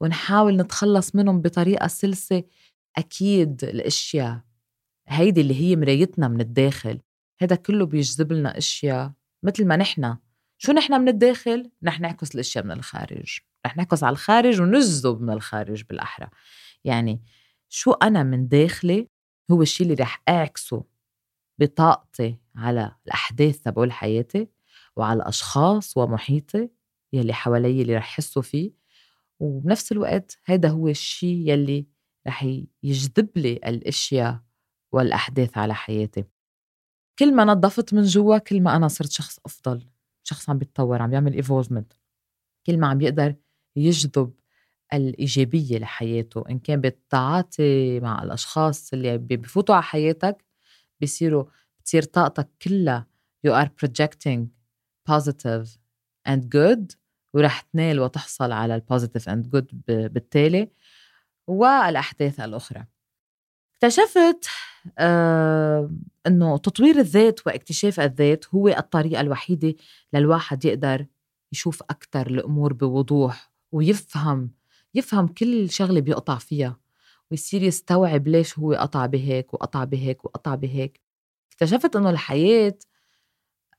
ونحاول 0.02 0.58
نتخلص 0.58 1.16
منهم 1.16 1.42
بطريقة 1.42 1.88
سلسة. 1.88 2.44
أكيد 2.98 3.64
الأشياء 3.64 4.42
هيدي 5.08 5.42
اللي 5.42 5.62
هي 5.62 5.76
مرايتنا 5.76 6.28
من 6.28 6.42
الداخل 6.42 7.00
هذا 7.42 7.56
كله 7.56 7.86
بيجذب 7.86 8.34
لنا 8.34 8.58
أشياء 8.58 9.14
مثل 9.44 9.66
ما 9.68 9.76
نحن. 9.76 10.16
شو 10.58 10.72
نحن 10.72 11.02
من 11.02 11.08
الداخل؟ 11.08 11.72
رح 11.86 12.00
نعكس 12.00 12.36
الأشياء 12.36 12.66
من 12.66 12.72
الخارج. 12.72 13.40
رح 13.66 13.78
نعكس 13.78 14.04
على 14.04 14.14
الخارج 14.14 14.62
ونجذب 14.62 15.22
من 15.22 15.30
الخارج 15.30 15.84
بالأحرى. 15.84 16.28
يعني 16.84 17.22
شو 17.70 17.92
أنا 17.92 18.24
من 18.24 18.48
داخلي 18.48 19.08
هو 19.52 19.62
الشيء 19.62 19.88
اللي 19.88 20.04
رح 20.04 20.24
أعكسه 20.30 20.84
بطاقتي 21.60 22.40
على 22.56 22.96
الأحداث 23.06 23.60
تبعول 23.60 23.92
حياتي 23.92 24.48
وعلى 24.96 25.18
الأشخاص 25.18 25.98
ومحيطي 25.98 26.70
يلي 27.14 27.34
حوالي 27.34 27.82
اللي 27.82 27.96
رح 27.96 28.10
يحسوا 28.10 28.42
فيه 28.42 28.72
وبنفس 29.40 29.92
الوقت 29.92 30.40
هذا 30.46 30.70
هو 30.70 30.88
الشيء 30.88 31.50
يلي 31.50 31.88
رح 32.28 32.44
يجذب 32.84 33.30
لي 33.36 33.54
الأشياء 33.54 34.42
والأحداث 34.92 35.58
على 35.58 35.76
حياتي. 35.76 36.24
كل 37.20 37.36
ما 37.36 37.46
نظفت 37.46 37.94
من 37.94 38.04
جوا 38.04 38.38
كل 38.38 38.62
ما 38.62 38.76
أنا 38.76 38.88
صرت 38.88 39.12
شخص 39.12 39.40
أفضل 39.46 39.88
شخص 40.24 40.50
عم 40.50 40.58
بيتطور 40.58 41.02
عم 41.02 41.10
بيعمل 41.10 41.34
ايفولفمنت 41.34 41.94
كل 42.66 42.78
ما 42.80 42.88
عم 42.88 42.98
بيقدر 42.98 43.36
يجذب 43.76 44.34
الإيجابية 44.94 45.78
لحياته 45.78 46.44
إن 46.50 46.60
كان 46.60 46.82
بالتعاطي 46.82 48.00
مع 48.00 48.24
الأشخاص 48.24 48.94
اللي 48.94 49.18
بفوتوا 49.18 49.76
على 49.76 49.84
حياتك 49.84 50.46
بيصيروا 51.04 51.46
بتصير 51.80 52.04
طاقتك 52.04 52.50
كلها 52.62 53.08
you 53.48 53.52
are 53.52 53.68
projecting 53.68 54.40
positive 55.12 55.68
and 56.30 56.42
good 56.56 56.96
ورح 57.34 57.62
تنال 57.62 58.00
وتحصل 58.00 58.52
على 58.52 58.76
ال 58.76 58.82
positive 58.82 59.30
and 59.30 59.50
good 59.50 59.82
بالتالي 59.88 60.72
والأحداث 61.48 62.40
الأخرى. 62.40 62.86
اكتشفت 63.76 64.48
آه 64.98 65.92
إنه 66.28 66.58
تطوير 66.58 67.00
الذات 67.00 67.48
واكتشاف 67.48 68.00
الذات 68.00 68.46
هو 68.56 68.68
الطريقة 68.68 69.22
الوحيدة 69.22 69.76
للواحد 70.14 70.66
يقدر 70.66 71.06
يشوف 71.52 71.84
أكثر 71.84 72.28
الأمور 72.28 72.74
بوضوح 72.74 73.52
ويفهم 73.72 74.52
يفهم 74.96 75.28
كل 75.28 75.70
شغلة 75.70 76.02
بيقطع 76.02 76.38
فيها. 76.38 76.80
ويصير 77.34 77.64
يستوعب 77.64 78.28
ليش 78.28 78.60
هو 78.60 78.74
قطع 78.74 79.06
بهيك 79.06 79.54
وقطع 79.54 79.84
بهيك 79.84 80.26
وقطع 80.26 80.56
بهيك. 80.56 81.02
اكتشفت 81.52 81.96
إنه 81.96 82.10
الحياة 82.10 82.80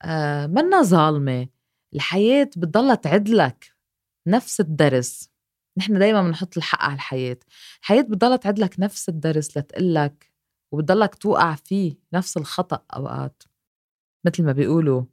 آه 0.02 0.46
منا 0.46 0.82
ظالمة. 0.82 1.49
الحياة 1.94 2.50
بتضلها 2.56 2.94
تعدلك 2.94 3.75
نفس 4.26 4.61
الدرس. 4.61 5.30
نحن 5.78 5.99
دايما 5.99 6.23
بنحط 6.23 6.56
الحق 6.56 6.82
على 6.82 6.94
الحياة. 6.94 7.38
الحياة 7.80 8.02
بتضلها 8.02 8.37
تعد 8.37 8.58
لك 8.58 8.80
نفس 8.80 9.08
الدرس 9.08 9.56
لتقلك 9.56 10.32
وبتضلك 10.73 11.14
توقع 11.14 11.54
فيه 11.54 11.99
نفس 12.12 12.37
الخطأ 12.37 12.84
أوقات. 12.96 13.42
مثل 14.25 14.44
ما 14.44 14.52
بيقولوا 14.52 15.04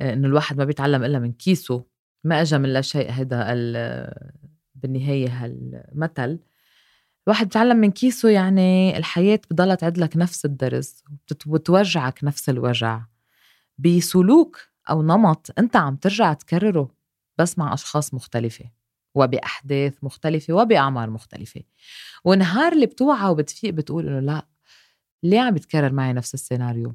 آه، 0.00 0.12
إنه 0.12 0.28
الواحد 0.28 0.58
ما 0.58 0.64
بيتعلم 0.64 1.04
إلا 1.04 1.18
من 1.18 1.32
كيسه. 1.32 1.84
ما 2.24 2.42
أجا 2.42 2.58
من 2.58 2.72
لا 2.72 2.80
شيء 2.80 3.10
هذا 3.10 3.52
بالنهاية 4.74 5.28
هالمثل. 5.28 6.38
الواحد 7.26 7.46
بيتعلم 7.46 7.76
من 7.76 7.90
كيسه 7.90 8.28
يعني 8.28 8.96
الحياة 8.96 9.40
بضلها 9.50 9.74
تعد 9.74 9.98
لك 9.98 10.16
نفس 10.16 10.44
الدرس 10.44 11.04
وتوجعك 11.46 12.24
نفس 12.24 12.48
الوجع. 12.48 13.02
بسلوك 13.78 14.60
أو 14.90 15.02
نمط 15.02 15.50
أنت 15.58 15.76
عم 15.76 15.96
ترجع 15.96 16.32
تكرره 16.32 16.94
بس 17.38 17.58
مع 17.58 17.74
أشخاص 17.74 18.14
مختلفة 18.14 18.64
وبأحداث 19.14 19.94
مختلفة 20.04 20.54
وبأعمار 20.54 21.10
مختلفة. 21.10 21.60
ونهار 22.24 22.72
اللي 22.72 22.86
بتوعى 22.86 23.30
وبتفيق 23.30 23.70
بتقول 23.74 24.08
إنه 24.08 24.20
لا 24.20 24.46
ليه 25.22 25.40
عم 25.40 25.54
بيتكرر 25.54 25.92
معي 25.92 26.12
نفس 26.12 26.34
السيناريو؟ 26.34 26.94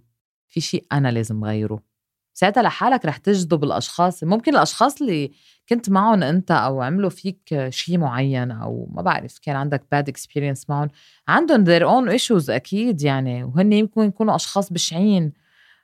في 0.50 0.62
شيء 0.62 0.86
أنا 0.92 1.12
لازم 1.12 1.44
غيره. 1.46 1.91
ساعتها 2.34 2.64
لحالك 2.64 3.06
رح 3.06 3.18
تجذب 3.18 3.64
الأشخاص. 3.64 4.24
ممكن 4.24 4.56
الأشخاص 4.56 5.02
اللي 5.02 5.32
كنت 5.70 5.90
معهم 5.90 6.24
أنت 6.24 6.52
أو 6.52 6.82
عملوا 6.82 7.10
فيك 7.10 7.68
شيء 7.70 7.98
معين 7.98 8.52
أو 8.52 8.88
ما 8.92 9.02
بعرف 9.02 9.40
كان 9.40 9.56
عندك 9.56 9.82
bad 9.96 10.12
experience 10.14 10.70
معهم 10.70 10.90
عندهم 11.28 11.66
their 11.66 11.84
own 11.84 12.20
issues 12.20 12.50
أكيد 12.50 13.02
يعني 13.02 13.44
وهن 13.44 13.74
يمكن 13.74 14.02
يكونوا 14.02 14.36
أشخاص 14.36 14.74
بشعين 14.74 15.34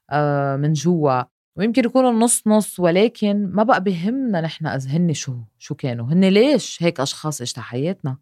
آه، 0.09 0.55
من 0.55 0.73
جوا 0.73 1.21
ويمكن 1.55 1.85
يكونوا 1.85 2.11
نص 2.11 2.47
نص 2.47 2.79
ولكن 2.79 3.47
ما 3.53 3.63
بقى 3.63 3.83
بهمنا 3.83 4.41
نحن 4.41 4.67
إذا 4.67 4.89
هن 4.89 5.13
شو 5.13 5.35
شو 5.57 5.75
كانوا. 5.75 6.05
هن 6.07 6.25
ليش 6.25 6.83
هيك 6.83 6.99
أشخاص 6.99 7.41
اجت 7.41 7.59
حياتنا؟ 7.59 8.17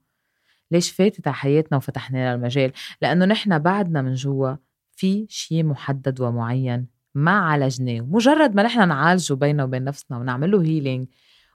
ليش 0.72 0.92
فاتت 0.92 1.28
على 1.28 1.36
حياتنا 1.36 1.78
وفتحنا 1.78 2.18
لها 2.18 2.36
المجال؟ 2.36 2.72
لأنه 3.02 3.26
نحن 3.26 3.60
بعدنا 3.60 4.02
من 4.02 4.14
جوا 4.14 4.56
في 4.92 5.26
شيء 5.30 5.64
محدد 5.64 6.22
ومعين. 6.22 6.95
ما 7.16 7.32
عالجناه 7.32 8.02
مجرد 8.02 8.56
ما 8.56 8.64
نحن 8.64 8.88
نعالجه 8.88 9.34
بيننا 9.34 9.64
وبين 9.64 9.84
نفسنا 9.84 10.18
ونعمل 10.18 10.52
له 10.52 10.62
هيلينج 10.62 11.08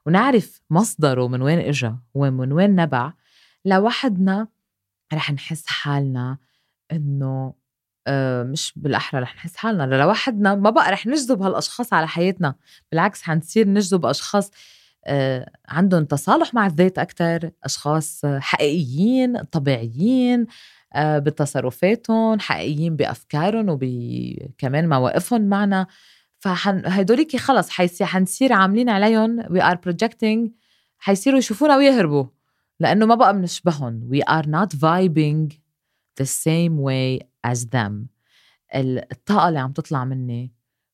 ونعرف 0.06 0.62
مصدره 0.70 1.28
من 1.28 1.42
وين 1.42 1.58
اجى 1.58 1.92
ومن 2.14 2.52
وين 2.52 2.74
نبع 2.74 3.12
لوحدنا 3.64 4.48
رح 5.12 5.30
نحس 5.32 5.66
حالنا 5.66 6.38
إنه 6.92 7.54
آه، 8.06 8.42
مش 8.42 8.72
بالأحرى 8.76 9.20
رح 9.20 9.36
نحس 9.36 9.56
حالنا 9.56 9.82
لوحدنا 9.82 10.54
ما 10.54 10.70
بقى 10.70 10.92
رح 10.92 11.06
نجذب 11.06 11.42
هالأشخاص 11.42 11.92
على 11.92 12.08
حياتنا 12.08 12.54
بالعكس 12.92 13.22
حنصير 13.22 13.68
نجذب 13.68 14.06
أشخاص 14.06 14.50
آه، 15.06 15.52
عندهم 15.68 16.04
تصالح 16.04 16.54
مع 16.54 16.66
الذات 16.66 16.98
أكتر 16.98 17.50
أشخاص 17.64 18.26
حقيقيين 18.26 19.42
طبيعيين 19.42 20.46
بتصرفاتهم 20.96 22.40
حقيقيين 22.40 22.96
بأفكارهم 22.96 23.66
وكمان 23.70 24.88
مواقفهم 24.88 25.42
معنا. 25.42 25.86
فهدوليكي 26.38 27.38
خلص 27.38 27.70
حيصير 27.70 28.06
حنصير 28.06 28.52
عاملين 28.52 28.88
عليهم 28.88 29.42
we 29.42 29.60
are 29.62 29.76
projecting 29.76 30.50
حيصيروا 30.98 31.38
يشوفونا 31.38 31.76
ويهربوا 31.76 32.24
لأنه 32.80 33.06
ما 33.06 33.14
بقى 33.14 33.34
بنشبههم 33.34 34.10
we 34.12 34.18
are 34.32 34.46
not 34.46 34.76
vibing 34.78 35.54
the 36.22 36.26
same 36.26 36.76
way 36.80 37.26
as 37.52 37.58
them. 37.64 37.92
الطاقة 38.74 39.48
اللي 39.48 39.58
عم 39.58 39.72
تطلع 39.72 40.04
مني 40.04 40.52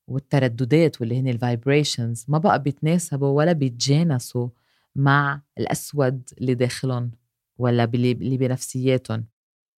والترددات 0.08 1.00
واللي 1.00 1.20
هن 1.20 1.28
ال 1.28 1.37
vibrations 1.37 2.24
ما 2.28 2.38
بقى 2.38 2.62
بيتناسبوا 2.62 3.28
ولا 3.28 3.52
بيتجانسوا 3.52 4.48
مع 4.96 5.42
الأسود 5.58 6.28
اللي 6.40 6.54
داخلهم 6.54 7.10
ولا 7.58 7.84
اللي 7.84 8.36
بنفسياتهم. 8.36 9.24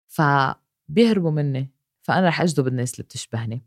فبيهربوا 0.08 1.32
مني 1.32 1.72
فأنا 2.02 2.28
رح 2.28 2.42
أجذب 2.42 2.68
الناس 2.68 2.94
اللي 2.94 3.04
بتشبهني. 3.04 3.66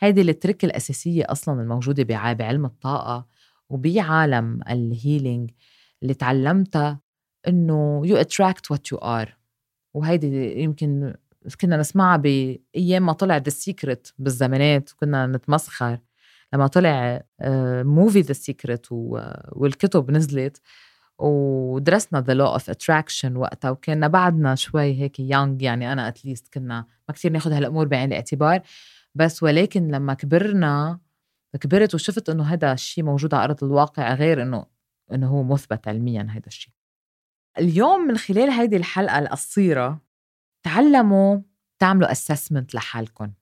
هيدي 0.00 0.20
ال 0.20 0.27
trick 0.27 0.64
الأساسية 0.64 1.24
أصلا 1.28 1.62
الموجودة 1.62 2.02
بعلم 2.34 2.64
الطاقة 2.64 3.26
وبعالم 3.68 4.60
ال 4.70 4.80
healing 4.80 5.50
اللي 6.02 6.14
تعلمتها 6.14 7.00
إنه 7.48 8.02
you 8.06 8.24
attract 8.24 8.74
what 8.74 8.80
you 8.94 8.98
are. 8.98 9.28
وهيدي 9.94 10.60
يمكن 10.60 11.14
كنا 11.60 11.76
نسمعها 11.76 12.16
بأيام 12.16 13.06
ما 13.06 13.12
طلع 13.12 13.36
The 13.36 13.50
Secret 13.50 14.08
بالزمانات 14.18 14.90
كنا 14.90 15.26
نتمسخر. 15.26 15.98
لما 16.54 16.66
طلع 16.66 17.22
movie 17.82 18.20
The 18.20 18.32
Secret 18.32 18.86
والكتب 19.52 20.10
نزلت 20.10 20.60
ودرسنا 21.20 22.20
the 22.20 22.34
law 22.34 22.46
of 22.46 22.70
attraction 22.70 23.36
وقتها 23.36 23.70
وكنا 23.70 24.08
بعدنا 24.08 24.54
شوي 24.54 25.00
هيك 25.00 25.20
young 25.20 25.62
يعني 25.62 25.92
أنا 25.92 26.08
at 26.08 26.21
least 26.21 26.54
كنا 26.54 26.86
ما 27.08 27.14
كثير 27.14 27.32
ناخذ 27.32 27.52
هالأمور 27.52 27.86
بعين 27.86 28.08
الاعتبار. 28.08 28.60
بس 29.14 29.42
ولكن 29.42 29.88
لما 29.88 30.14
كبرنا 30.14 31.00
كبرت 31.60 31.94
وشفت 31.94 32.28
إنه 32.28 32.44
هذا 32.44 32.72
الشيء 32.72 33.04
موجود 33.04 33.34
على 33.34 33.44
أرض 33.44 33.64
الواقع 33.64 34.14
غير 34.14 34.42
إنه 34.42 34.66
إنه 35.12 35.28
هو 35.28 35.42
مثبت 35.42 35.88
علميا 35.88 36.26
هذا 36.30 36.46
الشيء. 36.46 36.72
اليوم 37.58 38.00
من 38.00 38.16
خلال 38.16 38.50
هيدي 38.50 38.76
الحلقة 38.76 39.18
القصيرة 39.18 40.00
تعلموا 40.62 41.40
تعملوا 41.78 42.12
assessment 42.12 42.74
لحالكم 42.74 43.32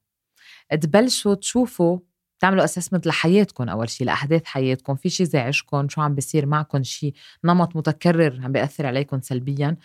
تبلشوا 0.80 1.35
تشوفوا 1.35 1.99
تعملوا 2.40 2.64
assessment 2.64 3.06
لحياتكم 3.07 3.68
أول 3.68 3.88
شيء 3.90 4.07
لأحداث 4.07 4.45
حياتكم 4.45 4.95
في 4.95 5.09
شيء 5.11 5.26
زعجكم 5.26 5.88
شو 5.88 6.00
عم 6.00 6.14
بيصير 6.14 6.47
معكم 6.47 6.83
شيء 6.83 7.14
نمط 7.45 7.76
متكرر 7.76 8.40
عم 8.45 8.52
بيأثر 8.52 8.87
عليكم 8.87 9.21
سلبيا. 9.21 9.76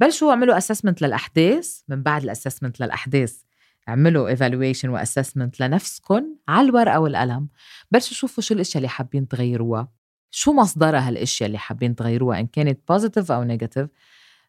بلشوا 0.00 0.30
اعملوا 0.30 0.58
assessment 0.58 1.02
للأحداث 1.02 1.80
من 1.88 2.02
بعد 2.02 2.22
ال 2.22 2.27
assessment 2.27 2.80
للأحداث 2.80 3.36
اعملوا 3.88 4.28
evaluation 4.28 4.88
و 4.88 4.94
assessment 4.94 5.60
لنفسكم 5.60 6.24
على 6.48 6.68
الورقة 6.68 7.00
والقلم. 7.00 7.48
بلشوا 7.90 8.16
شوفوا 8.16 8.42
شو 8.42 8.54
الأشياء 8.54 8.76
اللي 8.76 8.88
حابين 8.88 9.28
تغيروها. 9.28 9.88
شو 10.30 10.52
مصدرها 10.52 11.08
هالأشياء 11.08 11.46
اللي 11.46 11.58
حابين 11.58 11.96
تغيروها 11.96 12.40
إن 12.40 12.46
كانت 12.46 12.80
positive 12.88 13.32
أو 13.32 13.42
negative 13.42 13.88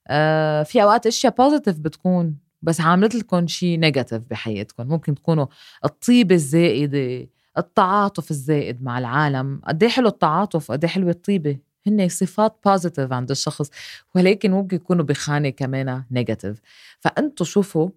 آه 0.08 0.64
في 0.64 0.84
أوقات 0.84 1.08
أشياء 1.08 1.34
positive 1.36 1.80
بتكون 1.80 2.38
بس 2.62 2.82
عاملة 2.82 3.16
لكم 3.16 3.48
شيء 3.48 3.80
negative 3.80 4.22
بحياتكم 4.30 4.88
ممكن 4.88 5.16
تكونوا 5.16 5.46
الطيبه 5.86 6.36
الزائده 6.36 7.28
التعاطف 7.58 8.32
الزائد 8.32 8.84
مع 8.84 9.00
العالم. 9.00 9.62
قد 9.68 9.86
حلو 9.86 10.08
التعاطف؟ 10.08 10.72
قد 10.72 10.86
حلوة 10.86 11.12
الطيبة؟ 11.12 11.58
هن 11.88 12.10
صفات 12.10 12.58
positive 12.66 13.14
عند 13.14 13.32
الشخص 13.32 13.70
ولكن 14.16 14.52
ممكن 14.52 14.76
يكونوا 14.76 15.06
بخانة 15.06 15.50
كمان 15.50 16.04
negative 16.12 16.62
فأنتوا 17.00 17.46
شوفوا 17.46 17.90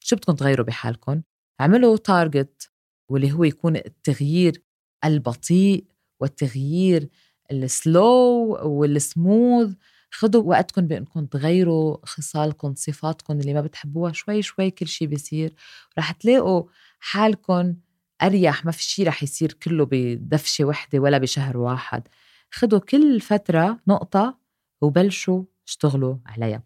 شو 0.00 0.16
بدكم 0.16 0.32
تغيروا 0.32 0.66
بحالكم. 0.66 1.22
اعملوا 1.60 1.96
target 1.96 2.70
واللي 3.08 3.32
هو 3.32 3.44
يكون 3.44 3.76
التغيير 3.76 4.62
البطيء 5.04 5.84
والتغيير 6.20 7.08
السلو 7.52 8.58
والسموث 8.64 9.74
خدوا 10.10 10.42
وقتكم 10.42 10.86
بأنكم 10.86 11.26
تغيروا 11.26 11.96
خصالكم 12.06 12.74
صفاتكم 12.74 13.40
اللي 13.40 13.54
ما 13.54 13.60
بتحبوها. 13.60 14.12
شوي 14.12 14.42
شوي 14.42 14.70
كل 14.70 14.86
شيء 14.86 15.08
بيصير. 15.08 15.54
رح 15.98 16.12
تلاقوا 16.12 16.64
حالكم 17.00 17.74
أريح 18.22 18.64
ما 18.64 18.72
في 18.72 18.82
شيء 18.82 19.06
رح 19.08 19.22
يصير 19.22 19.52
كله 19.52 19.88
بدفشة 19.90 20.64
وحدة 20.64 20.98
ولا 20.98 21.18
بشهر 21.18 21.56
واحد. 21.56 22.08
خدوا 22.50 22.78
كل 22.78 23.20
فترة 23.20 23.80
نقطة 23.88 24.38
وبلشوا 24.80 25.44
اشتغلوا 25.66 26.16
عليها. 26.26 26.62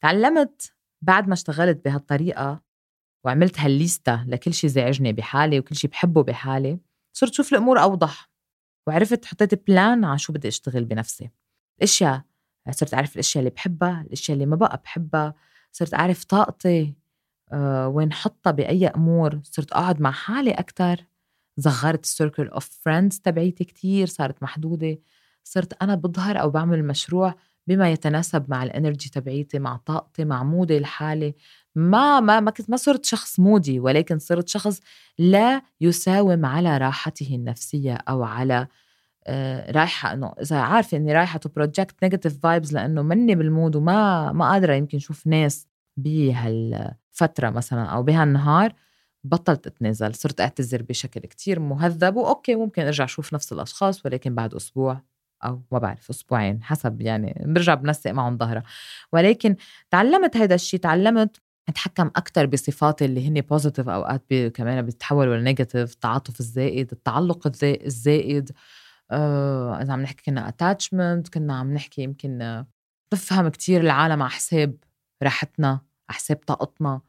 تعلمت 0.00 0.72
بعد 1.02 1.28
ما 1.28 1.34
اشتغلت 1.34 1.84
بهالطريقة 1.84 2.62
وعملت 3.24 3.60
هالليستا 3.60 4.24
لكل 4.28 4.54
شيء 4.54 4.70
زعجني 4.70 5.12
بحالي 5.12 5.58
وكل 5.58 5.76
شيء 5.76 5.90
بحبه 5.90 6.22
بحالي 6.22 6.78
صرت 7.12 7.32
شوف 7.34 7.52
الأمور 7.52 7.82
أوضح 7.82 8.30
وعرفت 8.86 9.24
حطيت 9.24 9.66
plan 9.66 10.04
على 10.04 10.18
شو 10.18 10.32
بدي 10.32 10.48
أشتغل 10.48 10.84
بنفسي. 10.84 11.30
الأشياء 11.78 12.22
صرت 12.70 12.94
أعرف 12.94 13.14
الأشياء 13.14 13.40
اللي 13.40 13.50
بحبها 13.50 14.00
الأشياء 14.02 14.34
اللي 14.34 14.46
ما 14.46 14.56
بقى 14.56 14.80
بحبها 14.84 15.34
صرت 15.72 15.94
أعرف 15.94 16.24
طاقتي 16.24 16.94
وين 17.86 18.12
حطها 18.12 18.50
بأي 18.50 18.86
أمور. 18.86 19.40
صرت 19.44 19.72
أقعد 19.72 20.00
مع 20.00 20.10
حالي 20.10 20.50
أكثر 20.50 21.04
صغرت 21.58 22.04
ال 22.04 22.10
circle 22.10 22.48
of 22.48 22.68
friends 22.82 23.18
تبعيتي 23.18 23.64
كتير 23.64 24.06
صارت 24.06 24.42
محدودة. 24.42 24.98
صرت 25.44 25.82
أنا 25.82 25.94
بظهر 25.94 26.40
أو 26.40 26.50
بعمل 26.50 26.84
مشروع 26.84 27.34
بما 27.66 27.90
يتناسب 27.90 28.44
مع 28.50 28.62
ال 28.62 28.69
energy 28.69 29.10
تبعيتي 29.10 29.58
مع 29.58 29.76
طاقتي 29.76 30.24
مع 30.24 30.42
mood 30.42 30.71
ي 30.71 30.78
الحالي 30.78 31.34
ما 31.74 32.20
ما 32.20 32.40
ما 32.40 32.50
كنت 32.50 32.70
ما 32.70 32.76
صرت 32.76 33.04
شخص 33.04 33.40
moody 33.40 33.80
ولكن 33.80 34.18
صرت 34.18 34.48
شخص 34.48 34.80
لا 35.18 35.62
يساوم 35.80 36.46
على 36.46 36.78
راحته 36.78 37.34
النفسية 37.34 37.94
أو 37.94 38.22
على 38.22 38.66
آه، 39.26 39.70
رايحة 39.70 40.12
إنه 40.12 40.32
إذا 40.42 40.56
عارفة 40.56 40.96
إني 40.96 41.12
رايحة 41.12 41.38
to 41.38 41.48
project 41.48 41.96
negative 42.02 42.40
vibes 42.42 42.74
لأنه 42.74 43.02
مني 43.02 43.34
بال 43.34 43.48
mood 43.48 43.76
وما 43.76 44.32
ما 44.32 44.50
قادرة 44.50 44.74
يمكن 44.74 44.98
شوف 44.98 45.26
ناس 45.26 45.66
بهالفتره 45.96 47.50
مثلا 47.50 47.84
أو 47.84 48.02
بهالنهار 48.02 48.72
بطلت 49.24 49.66
اتنازل 49.66 50.14
صرت 50.14 50.40
أعتذر 50.40 50.82
بشكل 50.82 51.20
كتير 51.20 51.60
مهذب 51.60 52.16
و 52.16 52.24
okay 52.24 52.54
ممكن 52.54 52.82
أرجع 52.82 53.04
أشوف 53.04 53.34
نفس 53.34 53.52
الأشخاص 53.52 54.06
ولكن 54.06 54.34
بعد 54.34 54.54
أسبوع 54.54 55.02
أو 55.44 55.62
ما 55.72 55.78
بعرف 55.78 56.10
أسبوعين 56.10 56.62
حسب 56.62 57.00
يعني 57.00 57.42
برجع 57.46 57.74
بنسق 57.74 58.10
معهم 58.10 58.38
ظهرة 58.38 58.62
ولكن 59.12 59.56
تعلمت 59.90 60.36
هذا 60.36 60.54
الشيء 60.54 60.80
تعلمت 60.80 61.36
أتحكم 61.68 62.06
أكثر 62.06 62.46
بصفاتي 62.46 63.04
اللي 63.04 63.28
هن 63.28 63.40
positive 63.40 63.88
أوقات 63.88 64.24
بي 64.30 64.50
كمان 64.50 64.82
بيتحولوا 64.82 65.36
ل 65.36 65.42
negative 65.42 65.92
التعاطف 65.92 66.40
الزائد 66.40 66.92
التعلق 66.92 67.52
الزائد 67.64 68.50
آه 69.10 69.82
إذا 69.82 69.92
عم 69.92 70.02
نحكي 70.02 70.22
كنا 70.24 70.48
attachment 70.48 71.28
كنا 71.28 71.58
عم 71.58 71.74
نحكي 71.74 72.02
يمكن 72.02 72.64
نفهم 73.14 73.48
كتير 73.48 73.80
العالم 73.80 74.22
على 74.22 74.30
حساب 74.30 74.76
راحتنا. 75.22 75.80
حساب 76.08 76.36
طاقتنا. 76.46 77.00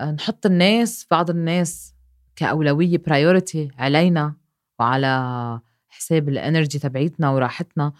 آه 0.00 0.10
نحط 0.10 0.46
الناس 0.46 1.06
بعض 1.10 1.30
الناس 1.30 1.94
كأولوية 2.36 2.98
priority 2.98 3.70
علينا 3.78 4.34
وعلى 4.78 5.60
حساب 5.88 6.28
ال 6.28 6.35
energy 6.35 6.78
تبعيتنا 6.78 7.30
وراحتنا. 7.30 7.92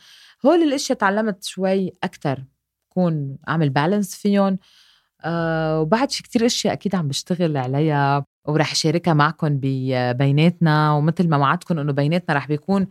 هول 0.47 0.63
الأشياء 0.63 0.99
تعلمت 0.99 1.45
شوي 1.45 1.93
أكثر 2.05 2.45
كون 2.89 3.39
أعمل 3.49 3.71
balance 3.71 4.15
فيهم. 4.15 4.59
أه 5.25 5.81
وبعد 5.81 6.11
في 6.11 6.23
كتير 6.23 6.47
أشياء 6.47 6.75
أكيد 6.75 6.95
عم 6.95 7.09
بشتغل 7.09 7.57
عليها 7.57 8.25
ورح 8.45 8.75
شاركها 8.75 9.15
معكم 9.15 9.59
بيناتنا. 10.13 10.93
ومثل 10.93 11.29
ما 11.29 11.37
وعدتكم 11.37 11.79
إنه 11.79 11.93
بيناتنا 11.93 12.37
رح 12.37 12.49
بيكون 12.49 12.87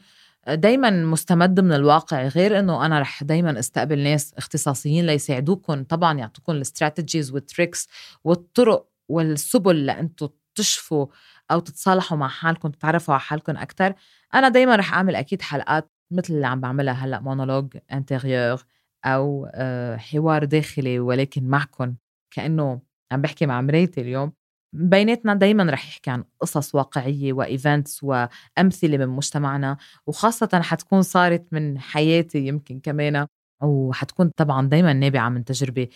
دايما 0.47 0.89
مستمد 0.89 1.60
من 1.60 1.73
الواقع 1.73 2.28
غير 2.28 2.60
إنه 2.60 2.86
أنا 2.86 2.99
رح 2.99 3.23
دايما 3.23 3.60
أستقبل 3.60 3.99
ناس 3.99 4.34
اختصاصيين 4.38 5.06
ليساعدوكم 5.06 5.84
طبعا 5.84 6.17
يعطوكم 6.19 6.52
ال 6.52 6.59
strategies 6.59 7.32
وال 7.32 7.46
tricks 7.46 7.88
والطرق 8.23 8.89
والسبل 9.10 9.86
لأنتوا 9.86 10.30
تشفوا 10.56 11.08
أو 11.52 11.60
تتصالحوا 11.60 12.17
مع 12.17 12.28
حالكم 12.28 12.69
تتعرفوا 12.69 13.13
على 13.13 13.21
حالكم 13.21 13.58
أكثر 13.58 13.93
أنا 14.34 14.49
دايما 14.49 14.75
رح 14.75 14.93
أعمل 14.93 15.15
أكيد 15.15 15.41
حلقات 15.41 15.91
مثل 16.12 16.34
اللي 16.34 16.47
عم 16.47 16.62
بعملها 16.62 16.93
هلأ 16.93 17.19
monologue 17.20 17.78
intérieur 17.92 18.65
أو 19.06 19.49
آه، 19.54 19.97
حوار 19.97 20.45
داخلي 20.45 20.99
ولكن 20.99 21.43
معكم 21.47 21.95
كأنه 22.32 22.82
عم 23.12 23.21
بحكي 23.21 23.45
مع 23.45 23.62
مرايتي 23.62 24.02
اليوم. 24.02 24.38
بيناتنا 24.74 25.34
دايما 25.34 25.64
رح 25.64 25.88
يحكي 25.88 26.10
عن 26.10 26.24
قصص 26.40 26.76
واقعية 26.76 27.34
و 27.34 27.44
events 27.44 28.04
وأمثلة 28.04 28.98
من 28.98 29.08
مجتمعنا 29.08 29.78
وخاصة 30.08 30.50
حتكون 30.62 31.02
صارت 31.02 31.46
من 31.52 31.80
حياتي 31.80 32.48
يمكن 32.48 32.80
كمان 32.80 33.28
وحتكون 33.62 34.30
طبعا 34.38 34.68
دايما 34.68 34.94
نابعة 34.94 35.30
من 35.30 35.46
تجربة 35.46 35.88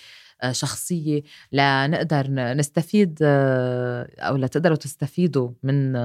آه، 0.41 0.51
شخصية. 0.51 1.21
لنقدر 1.51 2.27
نستفيد 2.29 3.19
آه، 3.21 4.09
أو 4.19 4.37
لتقدروا 4.37 4.77
تستفيدوا 4.77 5.51
من 5.63 5.95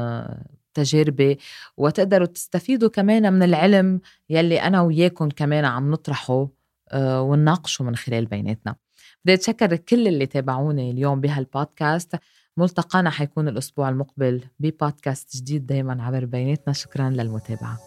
تجاربي 0.75 1.39
وتقدروا 1.77 2.27
تستفيدوا 2.27 2.89
كمان 2.89 3.33
من 3.33 3.43
العلم 3.43 4.01
يلي 4.31 4.63
أنا 4.63 4.83
وياكم 4.83 5.29
كمان 5.29 5.65
عم 5.65 5.91
نطرحه 5.91 6.49
آه، 6.93 7.23
ونناقشه 7.23 7.85
من 7.85 7.97
خلال 7.97 8.27
بيناتنا. 8.27 8.77
بدي 9.25 9.35
أتشكر 9.35 9.77
كل 9.77 10.09
اللي 10.09 10.27
تابعوني 10.27 10.91
اليوم 10.91 11.21
بهالبودكاست. 11.21 12.17
ملتقانا 12.59 13.11
حيكون 13.11 13.49
الأسبوع 13.49 13.89
المقبل 13.89 14.45
ببودكاست 14.61 15.37
جديد 15.37 15.67
دايما 15.67 16.03
عبر 16.05 16.25
بيناتنا 16.25 16.73
شكرا 16.75 17.11
للمتابعة. 17.11 17.79